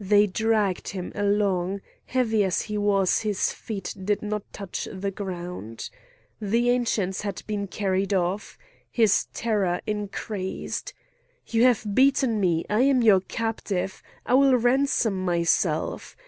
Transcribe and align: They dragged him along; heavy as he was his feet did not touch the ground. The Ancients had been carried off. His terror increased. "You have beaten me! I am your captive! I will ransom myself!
They 0.00 0.26
dragged 0.26 0.88
him 0.88 1.12
along; 1.14 1.80
heavy 2.06 2.42
as 2.42 2.62
he 2.62 2.76
was 2.76 3.20
his 3.20 3.52
feet 3.52 3.94
did 4.02 4.20
not 4.20 4.42
touch 4.52 4.88
the 4.92 5.12
ground. 5.12 5.90
The 6.40 6.70
Ancients 6.70 7.20
had 7.20 7.44
been 7.46 7.68
carried 7.68 8.12
off. 8.12 8.58
His 8.90 9.26
terror 9.32 9.80
increased. 9.86 10.92
"You 11.46 11.62
have 11.62 11.94
beaten 11.94 12.40
me! 12.40 12.64
I 12.68 12.80
am 12.80 13.00
your 13.00 13.20
captive! 13.20 14.02
I 14.26 14.34
will 14.34 14.56
ransom 14.56 15.24
myself! 15.24 16.16